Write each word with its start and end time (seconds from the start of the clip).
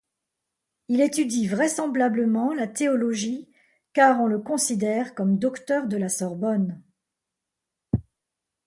Il 0.87 0.99
étudie 0.99 1.47
vraisemblablement 1.47 2.55
la 2.55 2.65
théologie 2.65 3.47
car 3.93 4.19
on 4.19 4.25
le 4.25 4.39
considère 4.39 5.13
comme 5.13 5.37
docteur 5.37 5.85
de 5.85 5.95
la 5.95 6.09
Sorbonne. 6.09 6.81